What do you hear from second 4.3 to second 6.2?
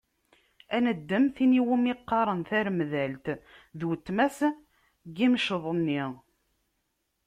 n yimceḍ-nni.